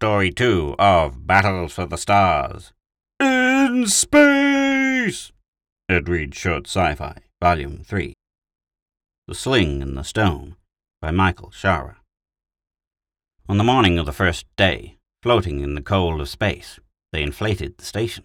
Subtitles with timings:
[0.00, 2.72] Story 2 of Battles for the Stars.
[3.20, 5.30] In Space!
[5.90, 8.14] Ed Reed Short Sci Fi, Volume 3.
[9.28, 10.56] The Sling and the Stone
[11.02, 11.96] by Michael Shaara.
[13.46, 16.80] On the morning of the first day, floating in the cold of space,
[17.12, 18.24] they inflated the station.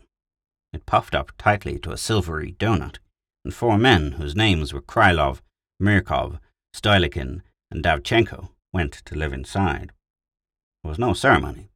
[0.72, 3.00] It puffed up tightly to a silvery donut,
[3.44, 5.42] and four men whose names were Krylov,
[5.84, 6.40] Myrkov,
[6.74, 9.92] Stolykin, and Davchenko went to live inside.
[10.86, 11.72] There was no ceremony.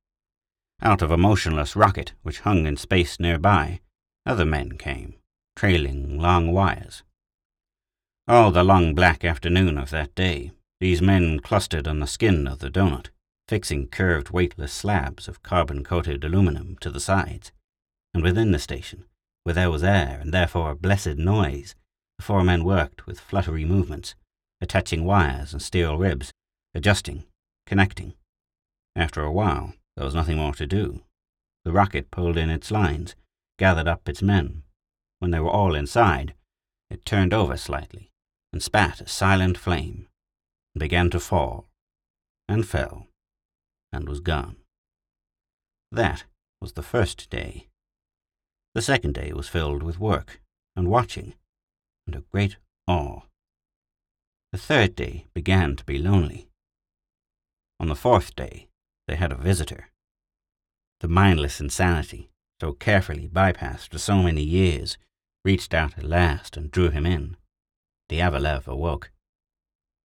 [0.84, 3.80] Out of a motionless rocket which hung in space nearby,
[4.24, 5.16] other men came,
[5.56, 7.02] trailing long wires.
[8.28, 12.60] All the long black afternoon of that day, these men clustered on the skin of
[12.60, 13.10] the donut,
[13.48, 17.52] fixing curved weightless slabs of carbon-coated aluminum to the sides.
[18.14, 19.06] And within the station,
[19.44, 21.74] where there was air and therefore blessed noise,
[22.20, 24.14] the four men worked with fluttery movements,
[24.62, 26.32] attaching wires and steel ribs,
[26.76, 27.24] adjusting,
[27.66, 28.14] connecting.
[29.00, 31.04] After a while, there was nothing more to do.
[31.64, 33.16] The rocket pulled in its lines,
[33.58, 34.64] gathered up its men.
[35.20, 36.34] When they were all inside,
[36.90, 38.12] it turned over slightly
[38.52, 40.10] and spat a silent flame,
[40.76, 41.70] and began to fall,
[42.50, 43.08] and fell,
[43.94, 44.58] and was gone.
[45.94, 46.26] That
[46.60, 47.70] was the first day.
[48.76, 50.42] The second day was filled with work
[50.76, 51.36] and watching
[52.06, 53.22] and a great awe.
[54.52, 56.50] The third day began to be lonely.
[57.80, 58.69] On the fourth day,
[59.10, 59.90] they had a visitor.
[61.00, 62.30] The mindless insanity,
[62.62, 65.00] so carefully bypassed for so many years,
[65.44, 67.36] reached out at last and drew him in.
[68.08, 69.10] Diaghilev awoke.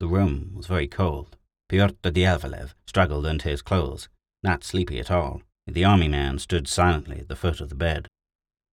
[0.01, 1.37] The room was very cold.
[1.69, 4.09] Pyotr Diaghilev struggled into his clothes,
[4.43, 5.43] not sleepy at all.
[5.67, 8.09] The army man stood silently at the foot of the bed.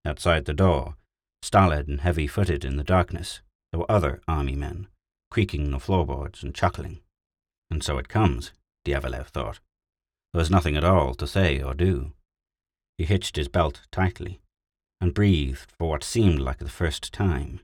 [0.04, 0.94] Outside the door,
[1.42, 4.86] stolid and heavy-footed in the darkness, there were other army men,
[5.30, 7.00] creaking the floorboards and chuckling.
[7.68, 8.52] And so it comes,
[8.84, 9.58] Diaghilev thought.
[10.32, 12.12] There was nothing at all to say or do.
[12.96, 14.40] He hitched his belt tightly
[15.00, 17.60] and breathed for what seemed like the first time,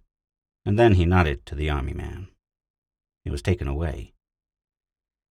[0.64, 2.29] and then he nodded to the army man.
[3.24, 4.14] He was taken away.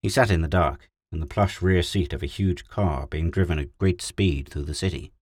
[0.03, 3.31] He sat in the dark, in the plush rear seat of a huge car being
[3.31, 5.12] driven at great speed through the city.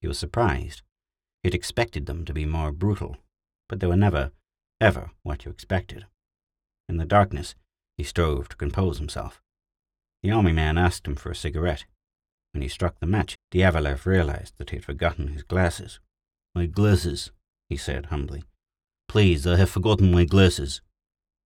[0.00, 0.82] He was surprised.
[1.42, 3.16] He had expected them to be more brutal,
[3.68, 4.32] but they were never,
[4.80, 6.06] ever what you expected.
[6.88, 7.54] In the darkness,
[7.96, 9.40] he strove to compose himself.
[10.22, 11.84] The army man asked him for a cigarette.
[12.52, 16.00] When he struck the match, Diaghilev realized that he had forgotten his glasses.
[16.54, 17.30] My glasses,
[17.68, 18.44] he said humbly.
[19.08, 20.82] Please, I have forgotten my glasses.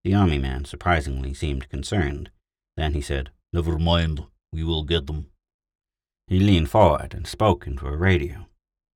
[0.03, 2.31] The army man surprisingly seemed concerned.
[2.77, 5.31] Then he said, Never mind, we will get them.
[6.27, 8.47] He leaned forward and spoke into a radio.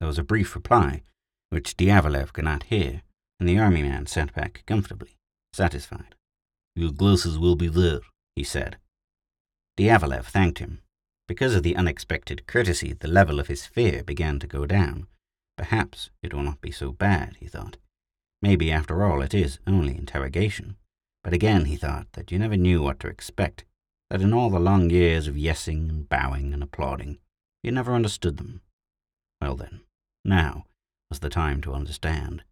[0.00, 1.02] There was a brief reply,
[1.50, 3.02] which Diaghilev could not hear,
[3.38, 5.16] and the army man sat back comfortably,
[5.52, 6.14] satisfied.
[6.74, 8.00] Your glasses will be there,
[8.34, 8.78] he said.
[9.78, 10.80] Diaghilev thanked him.
[11.28, 15.06] Because of the unexpected courtesy, the level of his fear began to go down.
[15.56, 17.76] Perhaps it will not be so bad, he thought.
[18.42, 20.76] Maybe, after all, it is only interrogation.
[21.22, 23.64] But again he thought that you never knew what to expect,
[24.10, 27.18] that in all the long years of yessing and bowing and applauding,
[27.62, 28.62] you never understood them.
[29.40, 29.82] Well then,
[30.24, 30.64] now
[31.08, 32.42] was the time to understand.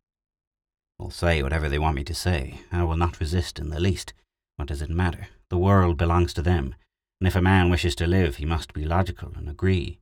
[1.01, 2.61] I'll say whatever they want me to say.
[2.71, 4.15] I will not resist in the least.
[4.57, 5.29] What does it matter?
[5.51, 6.75] The world belongs to them
[7.21, 10.01] and if a man wishes to live, he must be logical and agree.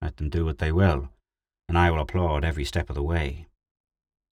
[0.00, 1.10] Let them do what they will,
[1.68, 3.46] and I will applaud every step of the way.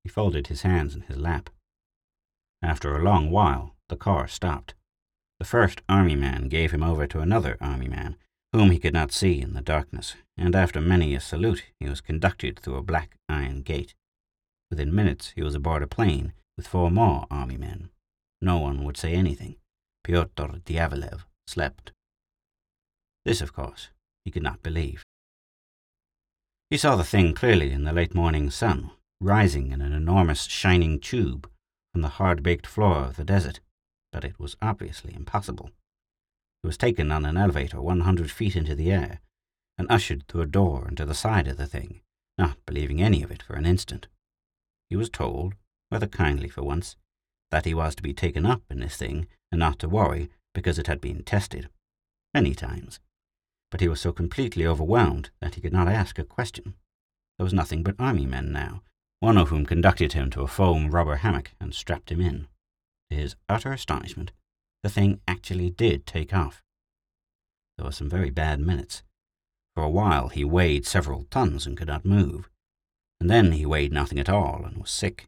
[0.02, 1.50] He folded his hands in his lap.
[2.62, 4.74] After a long while, the car stopped.
[5.38, 8.16] The first army man gave him over to another army man,
[8.52, 12.00] whom he could not see in the darkness, and after many a salute, he was
[12.00, 13.94] conducted through a black iron gate.
[14.70, 17.90] Within minutes, he was aboard a plane with four more army men.
[18.40, 19.56] No one would say anything.
[20.04, 21.92] Pyotr Diaghilev slept.
[23.24, 23.88] This, of course,
[24.24, 25.02] he could not believe.
[26.70, 28.90] He saw the thing clearly in the late morning sun,
[29.20, 31.48] rising in an enormous shining tube
[31.92, 33.60] from the hard-baked floor of the desert,
[34.12, 35.70] but it was obviously impossible.
[36.62, 39.20] It was taken on an elevator one hundred feet into the air,
[39.78, 42.00] and ushered through a door into the side of the thing,
[42.38, 44.06] not believing any of it for an instant.
[44.90, 45.54] He was told,
[45.90, 46.96] rather kindly for once,
[47.50, 50.78] that he was to be taken up in this thing and not to worry because
[50.78, 51.68] it had been tested.
[52.32, 52.98] Many times
[53.74, 56.74] but he was so completely overwhelmed that he could not ask a question.
[57.36, 58.84] There was nothing but army men now,
[59.18, 62.46] one of whom conducted him to a foam rubber hammock and strapped him in.
[63.10, 64.30] To his utter astonishment,
[64.84, 66.62] the thing actually did take off.
[67.76, 69.02] There were some very bad minutes.
[69.74, 72.48] For a while he weighed several tons and could not move,
[73.18, 75.26] and then he weighed nothing at all and was sick.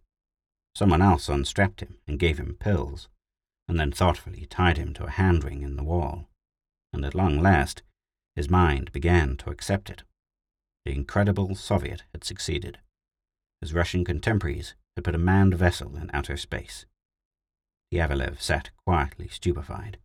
[0.72, 3.08] Someone else unstrapped him and gave him pills,
[3.66, 6.28] and then thoughtfully tied him to a hand ring in the wall.
[6.92, 7.82] And at long last,
[8.36, 10.04] his mind began to accept it.
[10.84, 12.78] The incredible Soviet had succeeded.
[13.60, 16.86] His Russian contemporaries had put a manned vessel in outer space.
[17.92, 19.98] Diaghilev sat quietly stupefied.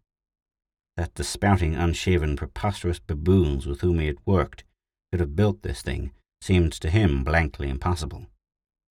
[0.98, 4.64] That the spouting, unshaven, preposterous baboons with whom he had worked
[5.12, 6.12] could have built this thing
[6.42, 8.28] seemed to him blankly impossible.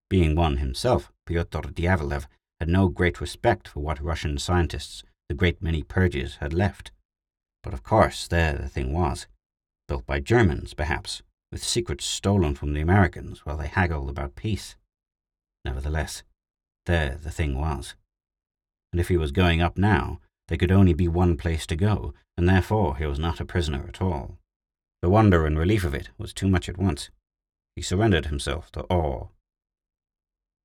[0.09, 2.27] Being one himself, Pyotr Diaghilev
[2.59, 6.91] had no great respect for what Russian scientists the great many purges had left.
[7.63, 9.27] But of course, there the thing was.
[9.89, 11.23] Built by Germans, perhaps,
[11.53, 14.77] with secrets stolen from the Americans while they haggled about peace.
[15.65, 16.23] Nevertheless,
[16.87, 17.95] there the thing was.
[18.93, 22.15] And if he was going up now, there could only be one place to go,
[22.37, 24.39] and therefore he was not a prisoner at all.
[25.03, 27.11] The wonder and relief of it was too much at once.
[27.77, 29.29] He surrendered himself to awe.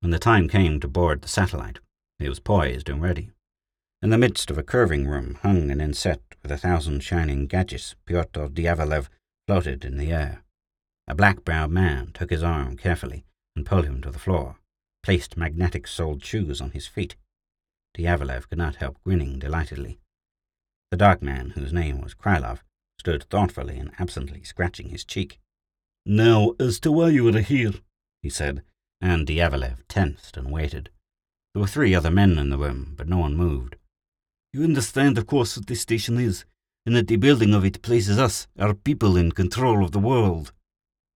[0.00, 1.78] When the time came to board the satellite,
[2.18, 3.30] he was poised and ready.
[4.02, 7.96] In the midst of a curving room hung and inset with a thousand shining gadgets,
[8.06, 9.08] Pyotr Diaghilev
[9.48, 10.44] floated in the air.
[11.08, 13.24] A black-browed man took his arm carefully
[13.56, 14.54] and pulled him to the floor,
[15.02, 17.16] placed magnetic-soled shoes on his feet.
[17.98, 19.98] Diaghilev could not help grinning delightedly.
[20.92, 22.60] The dark man, whose name was Krylov,
[23.00, 25.40] stood thoughtfully and absently scratching his cheek.
[26.04, 27.72] Now, as to why you are here,
[28.22, 28.62] he said,
[29.00, 30.90] and Diaghilev tensed and waited.
[31.54, 33.74] There were three other men in the room, but no one moved.
[34.56, 36.46] You understand, of course, what this station is,
[36.86, 40.50] and that the building of it places us, our people, in control of the world.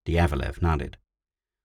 [0.07, 0.99] Diaghilev nodded.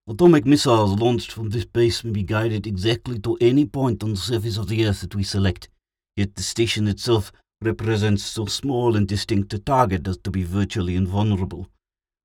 [0.07, 4.15] Atomic missiles launched from this base may be guided exactly to any point on the
[4.15, 5.67] surface of the Earth that we select,
[6.15, 10.95] yet the station itself represents so small and distinct a target as to be virtually
[10.95, 11.67] invulnerable.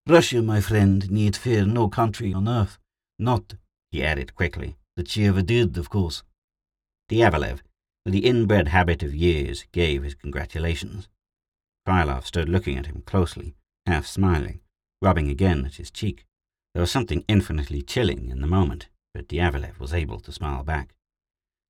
[0.06, 2.78] Russia, my friend, need fear no country on Earth.
[3.18, 3.54] Not,
[3.90, 6.22] he added quickly, that she ever did, of course.
[7.10, 7.62] Diaghilev,
[8.10, 11.08] the inbred habit of years, gave his congratulations.
[11.86, 13.54] Krylov stood looking at him closely,
[13.86, 14.60] half smiling,
[15.02, 16.26] rubbing again at his cheek.
[16.74, 20.94] There was something infinitely chilling in the moment, but Diaghilev was able to smile back.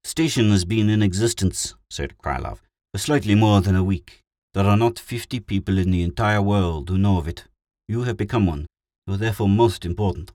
[0.04, 2.60] The Station has been in existence, said Krylov,
[2.92, 4.22] for slightly more than a week.
[4.52, 7.44] There are not fifty people in the entire world who know of it.
[7.88, 8.66] You have become one.
[9.06, 10.32] You are therefore most important.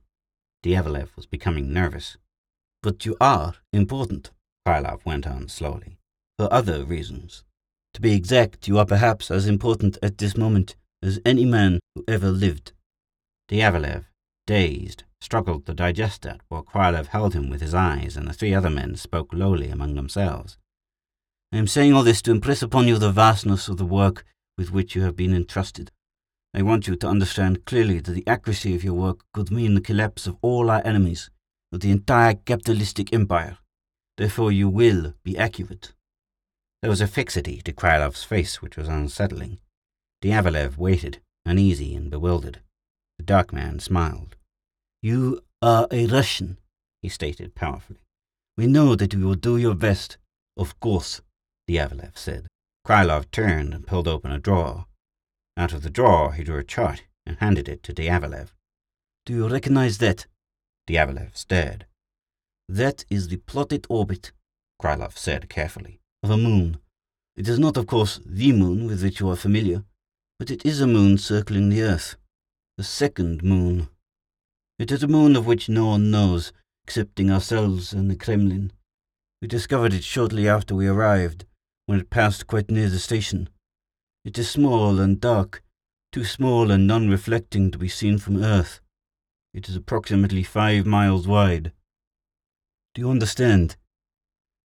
[0.63, 2.17] Diaghilev was becoming nervous.
[2.81, 4.31] But you are important,
[4.65, 5.97] Krylov went on slowly.
[6.37, 7.43] For other reasons.
[7.93, 12.03] To be exact, you are perhaps as important at this moment as any man who
[12.07, 12.73] ever lived.
[13.49, 14.05] Diaghilev,
[14.47, 18.53] dazed, struggled to digest that while Krylov held him with his eyes and the three
[18.53, 20.57] other men spoke lowly among themselves.
[21.51, 24.25] I am saying all this to impress upon you the vastness of the work
[24.57, 25.91] with which you have been entrusted.
[26.53, 29.81] I want you to understand clearly that the accuracy of your work could mean the
[29.81, 31.29] collapse of all our enemies,
[31.71, 33.57] of the entire capitalistic empire.
[34.17, 35.93] Therefore you will be accurate.
[36.81, 39.59] There was a fixity to Krylov's face which was unsettling.
[40.21, 42.61] Diaghilev waited, uneasy and bewildered.
[43.17, 44.35] The dark man smiled.
[45.01, 46.57] You are a Russian,
[47.01, 47.99] he stated powerfully.
[48.57, 50.17] We know that you will do your best.
[50.57, 51.21] Of course,
[51.67, 52.47] Diaghilev said.
[52.85, 54.85] Krylov turned and pulled open a drawer.
[55.57, 58.49] Out of the drawer he drew a chart and handed it to Diaghilev.
[59.25, 60.27] Do you recognize that?
[60.87, 61.85] Diaghilev stared.
[62.67, 64.31] That is the plotted orbit,
[64.81, 66.77] Krylov said carefully, of a moon.
[67.35, 69.83] It is not, of course, the moon with which you are familiar,
[70.39, 72.15] but it is a moon circling the Earth.
[72.77, 73.89] The second moon.
[74.79, 76.51] It is a moon of which no one knows,
[76.83, 78.73] excepting ourselves and the Kremlin.
[79.41, 81.45] We discovered it shortly after we arrived,
[81.85, 83.47] when it passed quite near the station.
[84.25, 85.61] It is small and dark,
[86.11, 88.81] too small and non-reflecting to be seen from Earth.
[89.53, 91.71] It is approximately five miles wide.
[92.95, 93.75] Do you understand?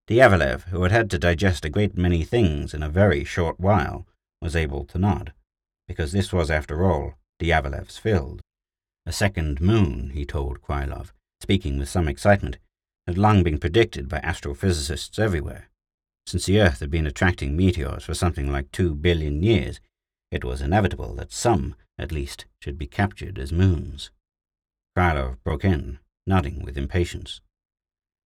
[0.09, 4.07] Diaghilev, who had had to digest a great many things in a very short while,
[4.41, 5.33] was able to nod,
[5.89, 8.41] because this was, after all, Diaghilev's field.
[9.05, 11.11] A second moon, he told Krylov,
[11.41, 12.59] speaking with some excitement,
[13.05, 15.69] had long been predicted by astrophysicists everywhere.
[16.25, 19.81] Since the Earth had been attracting meteors for something like two billion years,
[20.31, 24.13] it was inevitable that some, at least, should be captured as moons.
[24.97, 27.41] Krylov broke in, nodding with impatience.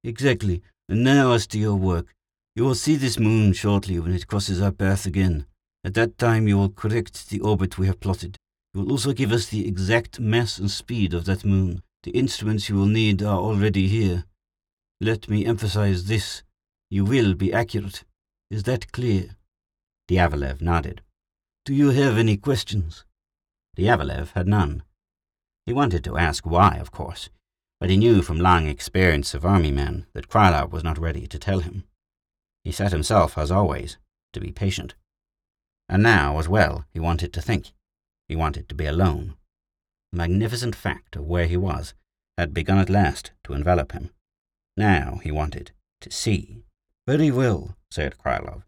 [0.05, 0.63] Exactly.
[0.89, 2.15] And now as to your work.
[2.55, 5.47] You will see this moon shortly when it crosses our path again.
[5.83, 8.37] At that time you will correct the orbit we have plotted.
[8.73, 11.83] You will also give us the exact mass and speed of that moon.
[12.05, 14.25] The instruments you will need are already here.
[15.01, 16.43] Let me emphasize this.
[16.91, 18.05] You will be accurate.
[18.51, 19.31] Is that clear?
[20.09, 21.01] Diaghilev nodded.
[21.65, 23.05] Do you have any questions?
[23.77, 24.83] Diaghilev had none.
[25.67, 27.31] He wanted to ask why, of course,
[27.85, 31.39] but he knew from long experience of army men that Krylov was not ready to
[31.39, 31.85] tell him.
[32.65, 33.99] He set himself, as always,
[34.33, 34.95] to be patient.
[35.87, 37.75] And now, as well, he wanted to think.
[38.27, 39.35] he wanted to be alone.
[40.13, 41.93] The magnificent fact of where he was
[42.39, 44.09] had begun at last to envelop him.
[44.79, 46.65] Now he wanted to see.
[47.07, 48.63] Very well, said Krylov.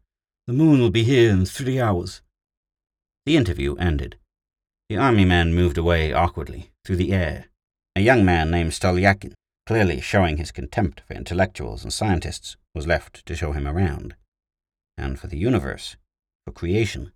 [0.46, 2.20] The moon will be here in three hours.
[3.25, 4.18] The interview ended.
[4.90, 7.46] The army man moved away awkwardly through the air.
[7.97, 9.33] A young man named Stolyakin,
[9.65, 14.15] clearly showing his contempt for intellectuals and scientists, was left to show him around.
[14.99, 15.97] And for the universe,
[16.45, 17.12] for creation,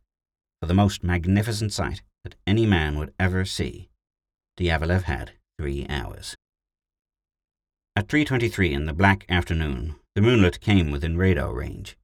[0.58, 3.90] for the most magnificent sight that any man would ever see,
[4.58, 6.34] Diaghilev had three hours.
[7.94, 11.98] At 3.23 in the black afternoon, the moonlet came within radar range.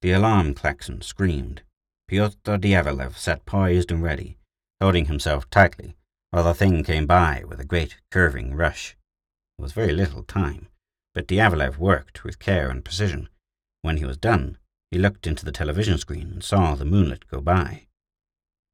[0.00, 1.62] The alarm klaxon screamed.
[2.06, 4.36] Pyotr Diaghilev sat poised and ready,
[4.80, 5.96] holding himself tightly,
[6.32, 8.96] while the thing came by with a great curving rush.
[9.56, 10.68] There was very little time,
[11.14, 13.28] but Diaghilev worked with care and precision.
[13.82, 14.56] When he was done,
[14.90, 17.86] he looked into the television screen and saw the moonlet go by.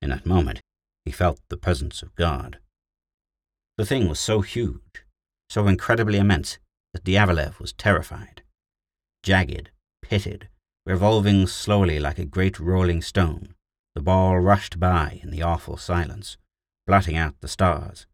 [0.01, 0.61] In that moment,
[1.05, 2.61] he felt the presence of God.
[3.77, 5.05] The thing was so huge,
[5.51, 6.59] so incredibly immense,
[6.93, 8.43] that Diaghilev was terrified.
[9.25, 10.49] Jagged, pitted,
[10.87, 13.55] revolving slowly like a great rolling stone,
[13.97, 16.37] the ball rushed by in the awful silence,
[16.89, 18.07] blotting out the stars.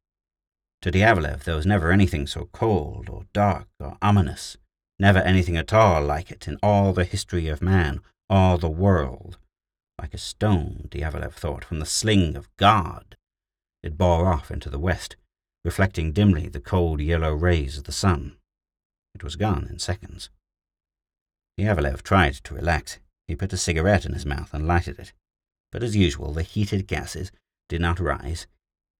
[0.82, 4.56] To Diaghilev there was never anything so cold or dark or ominous,
[4.98, 9.38] never anything at all like it in all the history of man, all the world.
[10.00, 13.16] Like a stone, Diaghilev thought, from the sling of God.
[13.84, 15.14] It bore off into the west,
[15.64, 18.36] reflecting dimly the cold yellow rays of the sun.
[19.14, 20.30] It was gone in seconds.
[21.56, 22.98] Diaghilev tried to relax.
[23.28, 25.12] He put a cigarette in his mouth and lighted it.
[25.70, 27.30] But as usual, the heated gases
[27.68, 28.48] did not rise,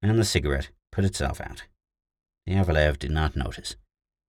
[0.02, 1.64] and the cigarette put itself out.
[2.48, 3.76] Diaghilev did not notice.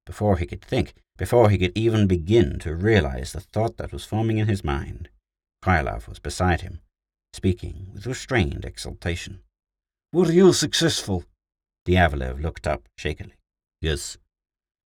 [0.05, 4.05] Before he could think, before he could even begin to realize the thought that was
[4.05, 5.09] forming in his mind,
[5.63, 6.79] Krylov was beside him,
[7.33, 9.39] speaking with restrained exultation.
[10.13, 11.25] Were you successful?
[11.87, 13.33] Diaghilev looked up shakily.
[13.81, 14.17] Yes.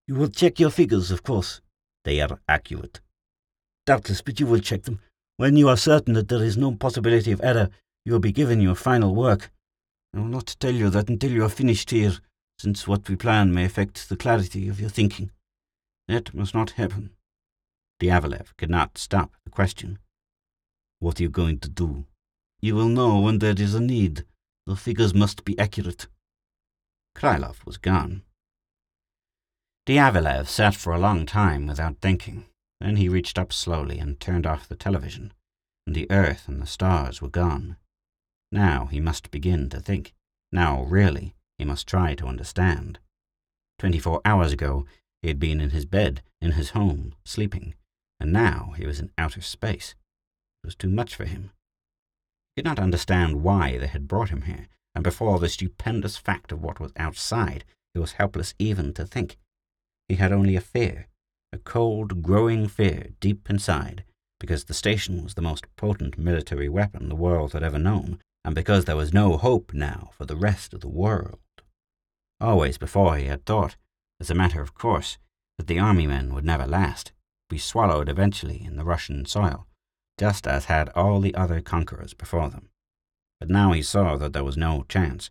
[0.06, 1.60] You will check your figures, of course.
[2.04, 3.00] They are accurate.
[3.86, 5.00] Doubtless, but you will check them.
[5.36, 7.70] When you are certain that there is no possibility of error,
[8.04, 9.50] you will be given your final work.
[10.14, 12.18] I will not tell you that until you are finished here,
[12.58, 15.30] since what we plan may affect the clarity of your thinking.
[16.08, 17.10] That must not happen.
[18.00, 19.98] Diaghilev could not stop the question.
[20.98, 22.06] What are you going to do?
[22.60, 24.24] You will know when there is a need.
[24.66, 26.08] The figures must be accurate.
[27.16, 28.22] Krylov was gone.
[29.86, 32.46] Diaghilev sat for a long time without thinking.
[32.80, 35.32] Then he reached up slowly and turned off the television,
[35.86, 37.76] and the earth and the stars were gone.
[38.52, 40.12] Now he must begin to think.
[40.50, 42.98] Now, really, he must try to understand.
[43.78, 44.86] Twenty-four hours ago,
[45.22, 47.74] he had been in his bed, in his home, sleeping,
[48.18, 49.94] and now he was in outer space.
[50.62, 51.52] It was too much for him.
[52.56, 56.50] He could not understand why they had brought him here, and before the stupendous fact
[56.50, 57.64] of what was outside,
[57.94, 59.36] he was helpless even to think.
[60.08, 61.06] He had only a fear,
[61.52, 64.04] a cold, growing fear deep inside,
[64.40, 68.54] because the station was the most potent military weapon the world had ever known, and
[68.54, 71.40] because there was no hope now for the rest of the world.
[72.40, 73.76] Always before he had thought,
[74.18, 75.18] as a matter of course,
[75.58, 77.12] that the army men would never last,
[77.48, 79.66] be swallowed eventually in the Russian soil,
[80.18, 82.70] just as had all the other conquerors before them.
[83.38, 85.30] But now he saw that there was no chance,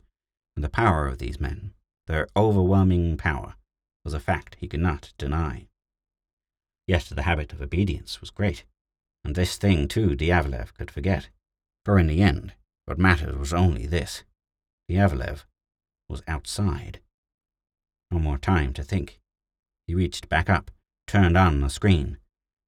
[0.56, 1.74] and the power of these men,
[2.08, 3.56] their overwhelming power,
[4.04, 5.68] was a fact he could not deny.
[6.88, 8.66] Yet the habit of obedience was great,
[9.24, 11.30] and this thing too Diaghilev could forget,
[11.86, 12.54] for in the end
[12.90, 14.24] what mattered was only this.
[14.90, 15.46] Diaghilev
[16.10, 17.00] was outside.
[18.10, 19.20] No more time to think.
[19.86, 20.72] He reached back up,
[21.06, 22.18] turned on the screen.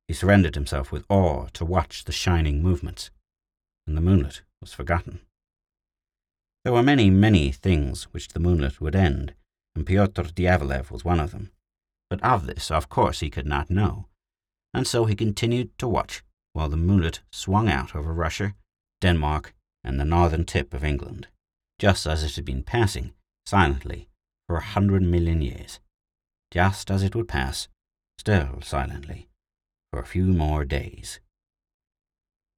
[0.08, 3.10] He surrendered himself with awe to watch the shining movements,
[3.88, 5.22] and the moonlet was forgotten.
[6.63, 9.34] There were many, many things which the moonlet would end,
[9.75, 11.50] and Pyotr Diaghilev was one of them.
[12.12, 14.06] But of this, of course, he could not know,
[14.72, 16.22] and so he continued to watch
[16.54, 18.54] while the moonlet swung out over Russia,
[19.01, 21.28] Denmark, and the northern tip of England,
[21.80, 23.14] just as it had been passing,
[23.46, 24.08] silently,
[24.48, 25.80] for a hundred million years,
[26.52, 27.68] just as it would pass,
[28.18, 29.28] still silently,
[29.92, 31.20] for a few more days.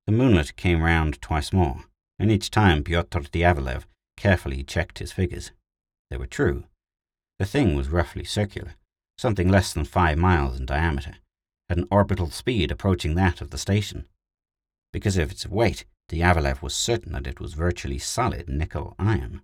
[0.06, 1.86] The moonlet came round twice more,
[2.20, 3.86] and each time Pyotr Diaghilev
[4.18, 5.52] carefully checked his figures.
[6.10, 6.66] They were true.
[7.40, 8.76] The thing was roughly circular,
[9.18, 11.16] something less than five miles in diameter,
[11.70, 14.06] at an orbital speed approaching that of the station.
[14.92, 19.42] Because of its weight, Diaghilev was certain that it was virtually solid nickel iron.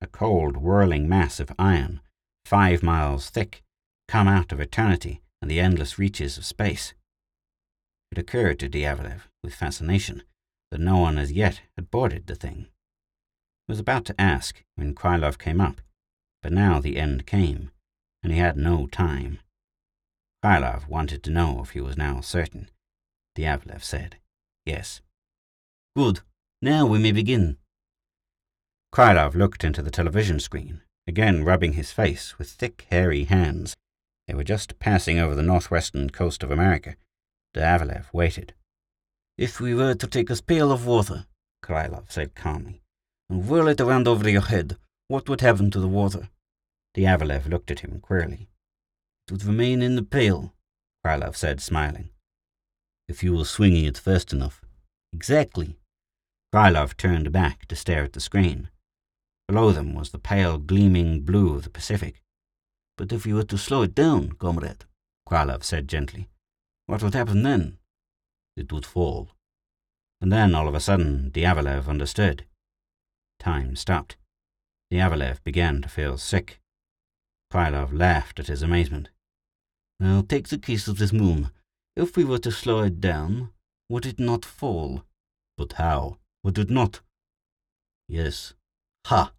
[0.00, 2.00] A cold, whirling mass of iron,
[2.44, 3.62] five miles thick,
[4.08, 6.94] come out of eternity and the endless reaches of space.
[8.10, 10.22] It occurred to Diaghilev, with fascination,
[10.70, 12.66] that no one as yet had boarded the thing.
[13.66, 15.80] He was about to ask when Krylov came up,
[16.42, 17.70] but now the end came,
[18.22, 19.38] and he had no time.
[20.42, 22.68] Krylov wanted to know if he was now certain.
[23.36, 24.16] Diaghilev said,
[24.64, 25.00] Yes.
[25.96, 26.20] Good.
[26.62, 27.56] Now we may begin.
[28.94, 33.76] Krylov looked into the television screen, again rubbing his face with thick, hairy hands.
[34.28, 36.94] They were just passing over the northwestern coast of America.
[37.54, 38.54] Diaghilev waited.
[39.36, 41.26] If we were to take a pail of water,
[41.64, 42.82] Krylov said calmly,
[43.28, 44.76] and whirl it around over your head,
[45.08, 46.28] what would happen to the water?
[46.96, 48.48] Diaghilev looked at him queerly.
[49.26, 50.54] It would remain in the pail,
[51.04, 52.10] Krylov said, smiling.
[53.08, 54.62] If you were swinging it fast enough.
[55.12, 55.76] Exactly.
[56.52, 58.70] Krylov turned back to stare at the screen.
[59.46, 62.22] Below them was the pale, gleaming blue of the Pacific.
[62.96, 64.84] But if you were to slow it down, comrade,
[65.28, 66.28] Krylov said gently,
[66.86, 67.78] what would happen then?
[68.56, 69.28] It would fall.
[70.20, 72.46] And then, all of a sudden, Diaghilev understood.
[73.38, 74.16] Time stopped.
[74.92, 76.60] Diaghilev began to feel sick.
[77.52, 79.08] Krylov laughed at his amazement.
[80.00, 81.50] Now take the case of this moon.
[81.96, 83.50] If we were to slow it down,
[83.88, 85.04] would it not fall?
[85.56, 86.18] But how?
[86.42, 87.00] Would it not?
[88.08, 88.54] Yes.
[89.06, 89.32] Ha!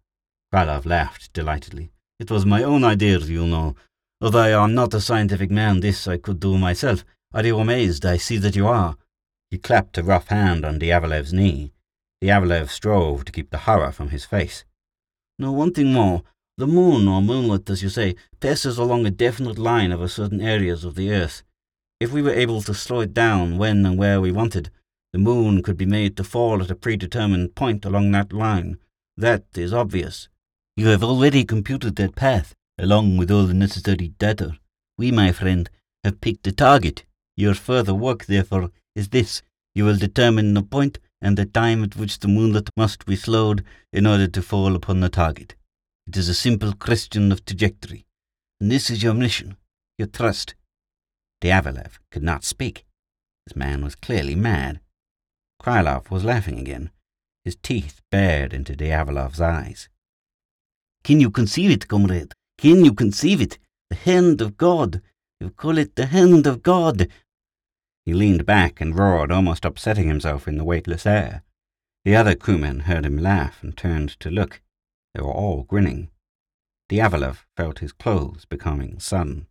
[0.52, 1.90] Krylov laughed delightedly.
[2.20, 3.74] It was my own idea, you know.
[4.20, 7.04] Although I am not a scientific man, this I could do myself.
[7.34, 8.06] Are you amazed?
[8.06, 8.96] I see that you are.
[9.50, 11.72] He clapped a rough hand on Diaghilev's knee.
[12.22, 14.64] Diaghilev strove to keep the horror from his face.
[15.38, 16.22] Now, one thing more.
[16.58, 20.84] The moon, or moonlet, as you say, passes along a definite line over certain areas
[20.84, 21.42] of the earth.
[21.98, 24.70] If we were able to slow it down when and where we wanted,
[25.12, 28.78] the moon could be made to fall at a predetermined point along that line.
[29.16, 30.28] That is obvious.
[30.76, 34.58] You have already computed that path, along with all the necessary data.
[34.96, 35.68] We, my friend,
[36.02, 37.04] have picked a target.
[37.36, 39.42] Your further work, therefore, is this.
[39.74, 43.64] You will determine the point and the time at which the moonlet must be slowed
[43.92, 45.54] in order to fall upon the target.
[46.06, 48.06] It is a simple question of trajectory.
[48.60, 49.56] And this is your mission,
[49.98, 50.54] your trust.
[51.40, 52.84] Diaghilev could not speak.
[53.46, 54.80] This man was clearly mad.
[55.62, 56.90] Krylov was laughing again,
[57.44, 59.88] his teeth bared into Diaghilev's eyes.
[61.04, 62.32] Can you conceive it, comrade?
[62.58, 63.58] Can you conceive it?
[63.88, 65.00] The hand of God.
[65.40, 67.08] You call it the hand of God.
[68.04, 71.44] He leaned back and roared, almost upsetting himself in the weightless air.
[72.04, 74.60] The other crewmen heard him laugh and turned to look.
[75.14, 76.10] They were all grinning.
[76.88, 79.46] Diaghilev felt his clothes becoming sudden.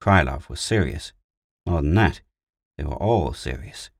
[0.00, 1.12] Krylov was serious.
[1.66, 2.22] More than that,
[2.78, 3.90] they were all serious.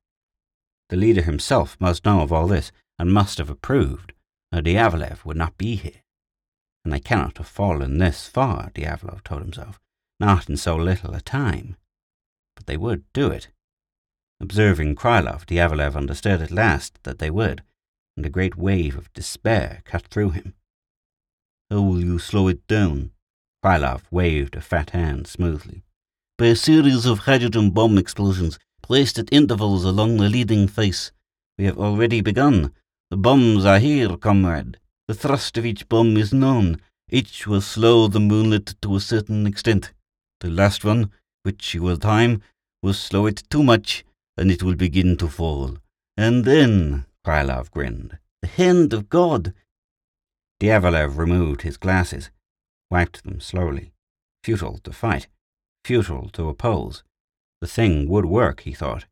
[0.89, 4.13] The leader himself must know of all this and must have approved,
[4.53, 6.03] or Diaghilev would not be here.
[6.83, 9.79] And they cannot have fallen this far, Diaghilev told himself,
[10.19, 11.75] not in so little a time.
[12.55, 13.49] But they would do it.
[14.39, 17.63] Observing Krylov, Diaghilev understood at last that they would,
[18.15, 20.53] and a great wave of despair cut through him.
[21.69, 23.11] How will you slow it down?
[23.63, 25.83] Krylov waved a fat hand smoothly.
[26.37, 31.11] By a series of hydrogen bomb explosions placed at intervals along the leading face.
[31.57, 32.71] We have already begun.
[33.09, 34.77] The bombs are here, comrade.
[35.07, 36.79] The thrust of each bomb is known.
[37.09, 39.91] Each will slow the moonlet to a certain extent.
[40.39, 41.09] The last one,
[41.41, 42.43] which you will time,
[42.83, 44.05] will slow it too much,
[44.37, 45.77] and it will begin to fall.
[46.15, 49.55] And then, Krylov grinned, the hand of God
[50.61, 52.29] Diaghilev removed his glasses,
[52.91, 53.91] wiped them slowly.
[54.43, 55.27] Futile to fight,
[55.83, 57.03] futile to oppose.
[57.65, 59.05] The thing would work, he thought,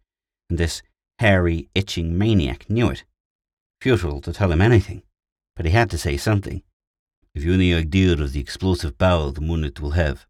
[0.48, 0.84] and this
[1.18, 3.04] hairy, itching maniac knew it.
[3.82, 5.02] Futile to tell him anything,
[5.56, 6.62] but he had to say something.
[7.34, 10.28] Have you any idea of the explosive power the moonlet will have?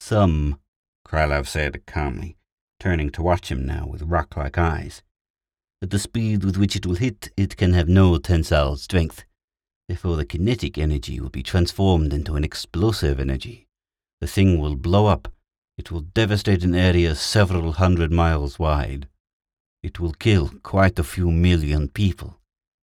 [0.00, 0.58] Some,
[1.06, 2.38] Krylov said calmly,
[2.80, 5.02] turning to watch him now with rock-like eyes.
[5.82, 9.26] At the speed with which it will hit, it can have no tensile strength.
[9.88, 13.66] Therefore, the kinetic energy will be transformed into an explosive energy.
[14.22, 15.28] The thing will blow up.
[15.78, 19.06] It will devastate an area several hundred miles wide.
[19.80, 22.40] It will kill quite a few million people.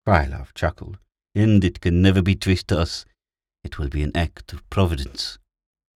[0.07, 0.97] Krylov chuckled.
[1.35, 3.05] And it can never be traced to us.
[3.65, 5.37] It will be an act of providence.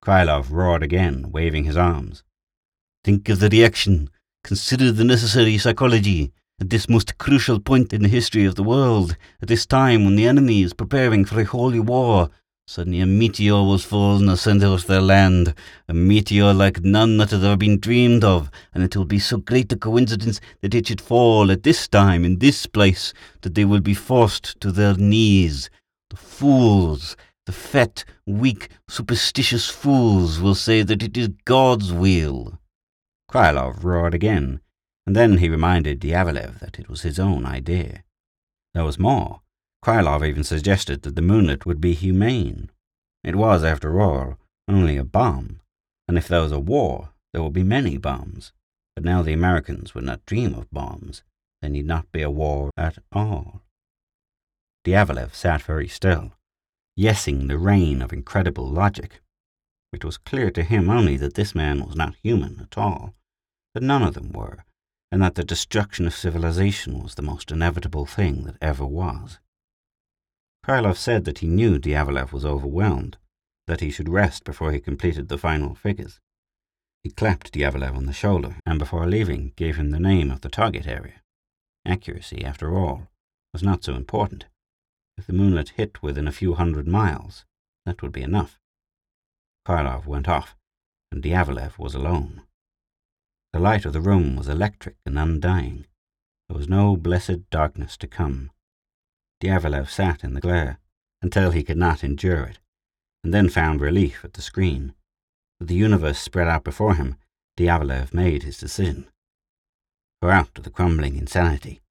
[0.03, 2.23] Krylov roared again, waving his arms.
[3.05, 4.09] Think of the reaction.
[4.43, 6.33] Consider the necessary psychology.
[6.59, 10.17] At this most crucial point in the history of the world, at this time when
[10.17, 12.29] the enemy is preparing for a holy war,
[12.69, 15.55] suddenly a meteor was fallen in the center of their land,
[15.87, 19.37] a meteor like none that has ever been dreamed of, and it will be so
[19.37, 23.65] great a coincidence that it should fall at this time in this place that they
[23.65, 25.71] will be forced to their knees.
[26.11, 32.59] The fools, the fat, weak, superstitious fools will say that it is God's will.
[33.31, 34.61] Krylov roared again
[35.09, 38.03] and then he reminded Diaghilev that it was his own idea.
[38.75, 39.41] There was more.
[39.83, 42.69] Krylov even suggested that the moonlet would be humane.
[43.23, 44.37] It was, after all,
[44.67, 45.61] only a bomb,
[46.07, 48.51] and if there was a war, there would be many bombs.
[48.95, 51.23] But now the Americans would not dream of bombs.
[51.61, 53.61] There need not be a war at all.
[54.85, 56.33] Diaghilev sat very still,
[56.97, 59.21] yesing the rain of incredible logic.
[59.93, 63.13] It was clear to him only that this man was not human at all,
[63.73, 64.63] that none of them were,
[65.11, 69.39] and that the destruction of civilization was the most inevitable thing that ever was.
[70.65, 73.17] Krylov said that he knew Diaghilev was overwhelmed,
[73.67, 76.19] that he should rest before he completed the final figures.
[77.03, 80.49] He clapped Diaghilev on the shoulder, and before leaving gave him the name of the
[80.49, 81.21] target area.
[81.85, 83.07] Accuracy, after all,
[83.53, 84.45] was not so important.
[85.17, 87.45] If the moonlet hit within a few hundred miles,
[87.85, 88.59] that would be enough.
[89.65, 90.55] Krylov went off,
[91.11, 92.43] and Diaghilev was alone.
[93.53, 95.85] The light of the room was electric and undying.
[96.47, 98.51] There was no blessed darkness to come.
[99.41, 100.79] Diaghilev sat in the glare
[101.21, 102.59] until he could not endure it,
[103.23, 104.93] and then found relief at the screen.
[105.59, 107.15] With the universe spread out before him,
[107.57, 109.09] Diaghilev made his decision.
[110.21, 111.81] For out of the crumbling insanity,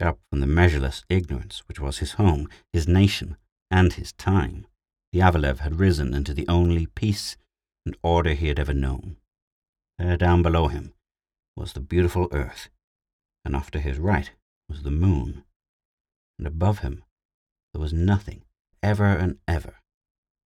[0.00, 3.36] up from the measureless ignorance which was his home, his nation,
[3.70, 4.66] and his time.
[5.14, 7.36] Diaghilev had risen into the only peace
[7.86, 9.16] and order he had ever known.
[9.98, 10.92] There down below him
[11.56, 12.68] was the beautiful earth,
[13.44, 14.30] and off to his right
[14.68, 15.44] was the moon,
[16.38, 17.02] and above him
[17.72, 18.42] there was nothing,
[18.82, 19.76] ever and ever,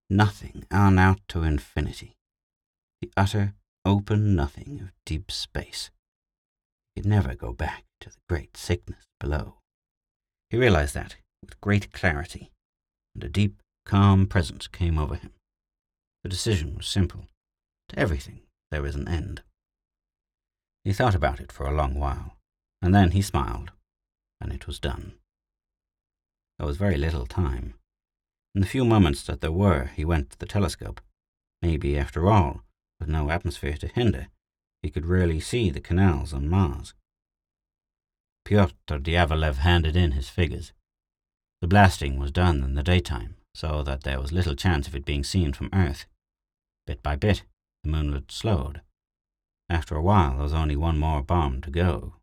[0.09, 2.16] nothing on out to infinity,
[3.00, 5.90] the utter open nothing of deep space.
[6.94, 9.57] He could never go back to the great sickness below.
[10.50, 12.50] He realized that with great clarity,
[13.14, 15.33] and a deep, calm presence came over him.
[16.22, 17.26] The decision was simple.
[17.90, 19.42] To everything there is an end.
[20.85, 22.37] He thought about it for a long while,
[22.83, 23.72] and then he smiled,
[24.40, 25.14] and it was done.
[26.61, 27.73] There was very little time.
[28.55, 31.01] In the few moments that there were, he went to the telescope.
[31.62, 32.64] Maybe, after all,
[33.01, 34.29] with no atmosphere to hinder,
[34.83, 36.92] he could really see the canals on Mars.
[38.44, 40.75] Pyotr Diaghilev handed in his figures.
[41.62, 45.07] The blasting was done in the daytime, so that there was little chance of it
[45.07, 46.05] being seen from Earth.
[46.87, 47.44] Bit by bit,
[47.85, 48.83] the moonlet slowed.
[49.70, 52.16] After a while, there was only one more bomb to go.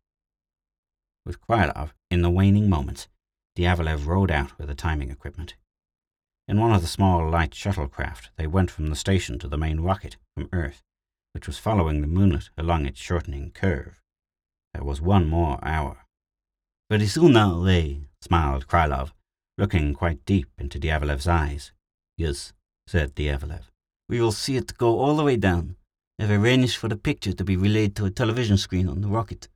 [1.26, 3.08] With Krylov, in the waning moments,
[3.58, 5.56] Diaghilev rode out with the timing equipment.
[6.46, 9.80] In one of the small light shuttlecraft, they went from the station to the main
[9.80, 10.84] rocket from Earth,
[11.34, 14.00] which was following the moonlet along its shortening curve.
[14.72, 16.06] There was one more hour.
[16.88, 19.10] Very soon now, they, smiled Krylov,
[19.58, 21.72] looking quite deep into Diaghilev's eyes.
[22.16, 22.52] Yes,
[22.86, 23.64] said Diaghilev.
[24.08, 25.74] We will see it go all the way down.
[26.20, 29.48] I've arranged for the picture to be relayed to a television screen on the rocket.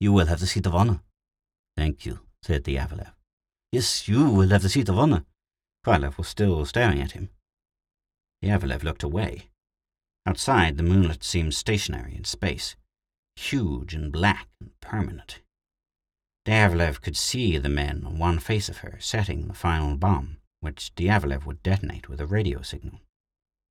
[0.00, 1.02] You will have the seat of honor.
[1.76, 3.13] Thank you, said Diaghilev.
[3.74, 5.24] Yes, you will have the seat of honor.
[5.84, 7.30] Krylov was still staring at him.
[8.40, 9.50] Diaghilev looked away.
[10.24, 12.76] Outside, the moonlet seemed stationary in space,
[13.34, 15.40] huge and black and permanent.
[16.46, 20.94] Diaghilev could see the men on one face of her setting the final bomb, which
[20.94, 23.00] Diaghilev would detonate with a radio signal.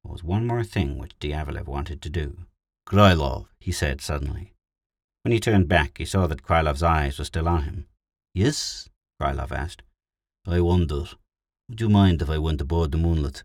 [0.03, 2.39] There was one more thing which Diaghilev wanted to do.
[2.85, 4.53] Krylov, he said suddenly.
[5.21, 7.87] When he turned back, he saw that Krylov's eyes were still on him.
[8.33, 8.89] Yes?
[9.17, 9.81] Krylov asked.
[10.45, 11.05] I wonder,
[11.69, 13.43] would you mind if I went aboard the Moonlet?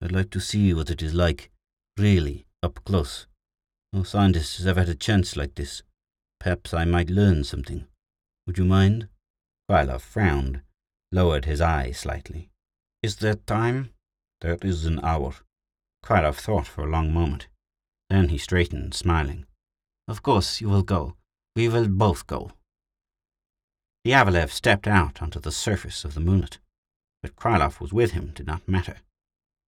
[0.00, 1.50] I'd like to see what it is like,
[1.96, 3.26] really, up close.
[3.92, 5.82] No scientist has ever had a chance like this.
[6.38, 7.86] Perhaps I might learn something.
[8.46, 9.08] Would you mind?
[9.68, 10.62] Krylov frowned,
[11.10, 12.50] lowered his eyes slightly.
[13.02, 13.90] Is there time?
[14.40, 15.34] There is an hour.
[16.04, 17.48] Krylov thought for a long moment.
[18.08, 19.46] Then he straightened, smiling.
[20.06, 21.16] Of course you will go.
[21.56, 22.52] We will both go.
[24.08, 26.56] Diaghilev stepped out onto the surface of the moonlet.
[27.22, 29.00] That Krylov was with him did not matter.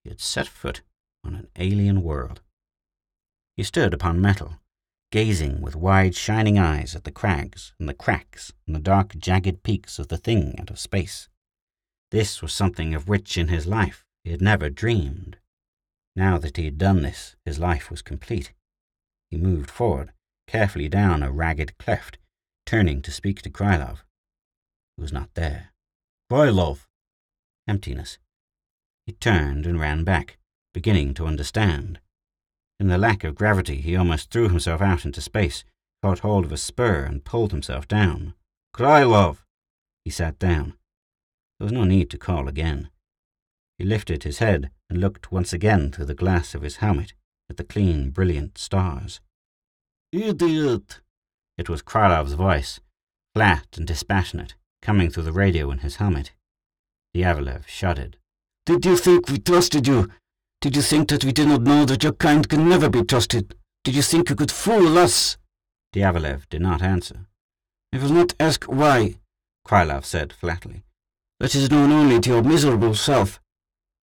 [0.03, 0.81] He had set foot
[1.22, 2.40] on an alien world.
[3.59, 4.59] He stood upon metal,
[5.12, 9.62] gazing with wide shining eyes at the crags and the cracks and the dark jagged
[9.62, 11.29] peaks of the thing out of space.
[12.11, 15.37] This was something of which in his life he had never dreamed.
[16.16, 18.55] Now that he had done this, his life was complete.
[19.31, 20.14] He moved forward,
[20.46, 22.16] carefully down a ragged cleft,
[22.64, 23.98] turning to speak to Krylov.
[25.00, 25.72] Was not there.
[26.30, 26.86] Krylov!
[27.66, 28.18] Emptiness.
[29.06, 30.36] He turned and ran back,
[30.74, 32.00] beginning to understand.
[32.78, 35.64] In the lack of gravity, he almost threw himself out into space,
[36.02, 38.34] caught hold of a spur, and pulled himself down.
[38.74, 39.38] Krylov!
[40.04, 40.74] He sat down.
[41.58, 42.90] There was no need to call again.
[43.78, 47.14] He lifted his head and looked once again through the glass of his helmet
[47.48, 49.20] at the clean, brilliant stars.
[50.12, 51.00] Idiot!
[51.56, 52.80] It was Krylov's voice,
[53.34, 56.32] flat and dispassionate, coming through the radio in his helmet.
[57.14, 58.16] Diaghilev shuddered.
[58.66, 60.10] Did you think we trusted you?
[60.60, 63.54] Did you think that we did not know that your kind can never be trusted?
[63.84, 65.38] Did you think you could fool us?
[65.94, 67.26] Diaghilev did not answer.
[67.92, 69.16] I will not ask why,
[69.66, 70.84] Krylov said flatly.
[71.40, 73.40] That is known only to your miserable self.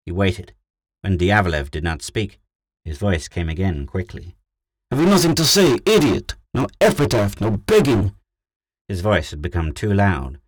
[0.06, 0.54] He waited.
[1.02, 2.40] When Diaghilev did not speak,
[2.84, 4.36] his voice came again quickly.
[4.90, 6.36] Have you nothing to say, idiot?
[6.54, 8.14] No epitaph, no begging.
[8.88, 10.40] His voice had become too loud,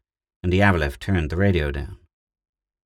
[0.43, 1.97] and Diaghilev turned the radio down.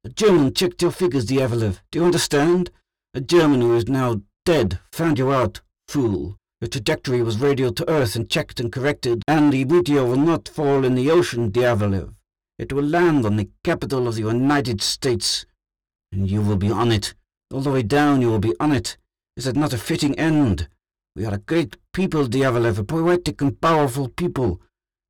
[0.04, 1.80] A German checked your figures, Diaghilev.
[1.92, 2.72] Do you understand?
[3.13, 6.38] A German who is now dead found you out, fool.
[6.62, 10.48] Your trajectory was radioed to Earth and checked and corrected, and the meteor will not
[10.48, 12.13] fall in the ocean, Diaghilev.
[12.58, 15.46] It will land on the capital of the United States,
[16.12, 17.13] and you will be on it.
[17.52, 18.98] All the way down you will be on it.
[19.36, 20.70] Is that not a fitting end?
[21.16, 24.62] We are a great people, Diaghilev, a poetic and powerful people.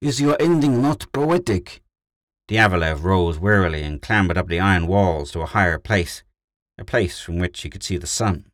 [0.02, 1.83] Is your ending not poetic?
[2.50, 6.24] Diaghilev rose wearily and clambered up the iron walls to a higher place,
[6.78, 8.52] a place from which he could see the sun.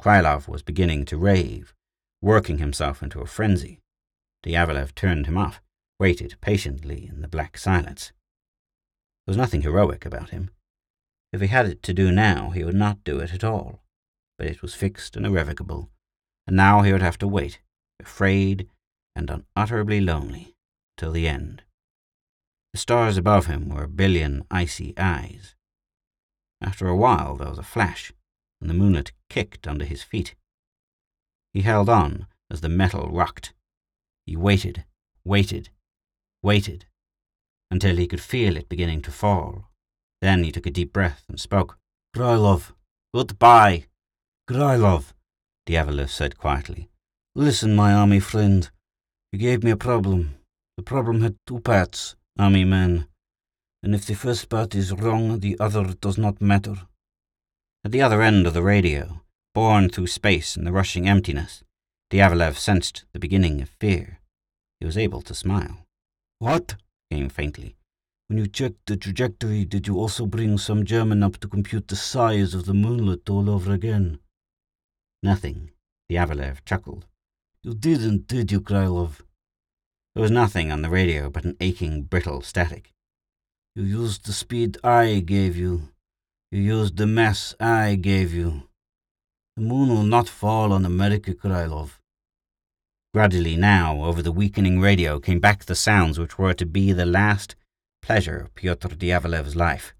[0.00, 1.72] Krylov was beginning to rave,
[2.20, 3.80] working himself into a frenzy.
[4.44, 5.60] Diaghilev turned him off,
[6.00, 8.12] waited patiently in the black silence.
[9.24, 10.50] There was nothing heroic about him.
[11.32, 13.82] If he had it to do now, he would not do it at all.
[14.38, 15.90] But it was fixed and irrevocable,
[16.46, 17.60] and now he would have to wait,
[18.00, 18.68] afraid
[19.14, 20.54] and unutterably lonely,
[20.96, 21.62] till the end.
[22.76, 25.54] The stars above him were a billion icy eyes.
[26.60, 28.12] After a while there was a flash,
[28.60, 30.34] and the moonlet kicked under his feet.
[31.54, 33.54] He held on as the metal rocked.
[34.26, 34.84] He waited,
[35.24, 35.70] waited,
[36.42, 36.84] waited,
[37.70, 39.70] until he could feel it beginning to fall.
[40.20, 41.78] Then he took a deep breath and spoke.
[42.14, 42.74] Krylov.
[43.14, 43.86] Goodbye.
[44.46, 45.14] Krylov,
[45.66, 46.90] Diaghilev said quietly.
[47.34, 48.68] Listen, my army friend.
[49.32, 50.34] You gave me a problem.
[50.76, 53.06] The problem had two parts, army men.
[53.82, 56.76] And if the first part is wrong, the other does not matter.
[57.84, 59.22] At the other end of the radio,
[59.54, 61.62] borne through space and the rushing emptiness,
[62.10, 64.20] Diaghilev sensed the beginning of fear.
[64.80, 65.86] He was able to smile.
[66.38, 66.76] What?
[67.10, 67.76] came faintly.
[68.28, 71.96] When you checked the trajectory, did you also bring some German up to compute the
[71.96, 74.18] size of the moonlet all over again?
[75.22, 75.70] Nothing.
[76.10, 77.06] Diaghilev chuckled.
[77.62, 79.20] You didn't, did you, Krylov?
[80.16, 82.94] There was nothing on the radio but an aching, brittle static.
[83.74, 85.90] You used the speed I gave you.
[86.50, 88.62] You used the mass I gave you.
[89.56, 91.98] The moon will not fall on America, Krylov.
[93.12, 97.04] Gradually now, over the weakening radio, came back the sounds which were to be the
[97.04, 97.54] last
[98.00, 99.92] pleasure of Pyotr Diaghilev's life.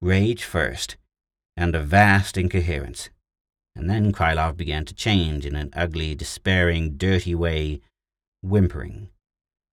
[0.00, 0.96] Rage first,
[1.54, 3.10] and a vast incoherence.
[3.76, 7.82] And then Krylov began to change in an ugly, despairing, dirty way,
[8.40, 9.10] whimpering.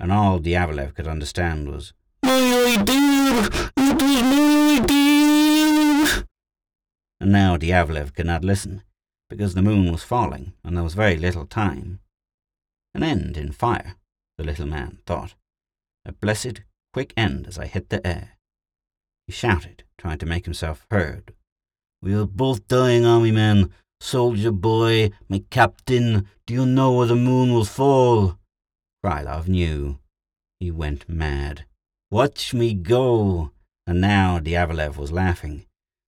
[0.01, 3.47] And all Diaghilev could understand was, My idea!
[3.77, 6.25] It was my idea!
[7.19, 8.81] And now Diaghilev could not listen,
[9.29, 11.99] because the moon was falling, and there was very little time.
[12.95, 13.93] An end in fire,
[14.39, 15.35] the little man thought.
[16.03, 16.61] A blessed,
[16.93, 18.39] quick end as I hit the air.
[19.27, 21.35] He shouted, trying to make himself heard.
[22.01, 23.69] We are both dying, army men.
[23.99, 28.39] Soldier boy, my captain, do you know where the moon will fall?
[29.03, 29.99] Krylov knew.
[30.59, 31.65] He went mad.
[32.11, 33.51] Watch me go.
[33.87, 35.65] And now Diaghilev was laughing.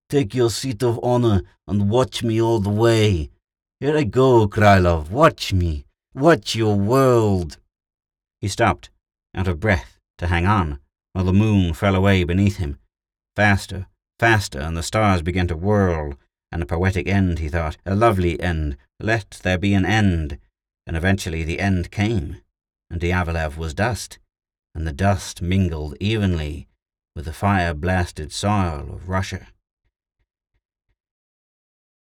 [0.10, 3.32] Take your seat of honor and watch me all the way.
[3.79, 5.10] Here I go, Krylov.
[5.10, 5.86] Watch me.
[6.13, 7.58] Watch your world.
[8.39, 8.91] He stopped,
[9.34, 10.79] out of breath, to hang on,
[11.13, 12.77] while the moon fell away beneath him.
[13.36, 13.88] Faster,
[14.19, 16.13] faster, and the stars began to whirl,
[16.51, 18.77] and a poetic end, he thought, a lovely end.
[18.99, 20.38] Let there be an end.
[20.86, 22.38] And eventually the end came,
[22.93, 24.19] and Diaghilev was dust,
[24.75, 26.67] and the dust mingled evenly
[27.15, 29.47] with the fire blasted soil of Russia.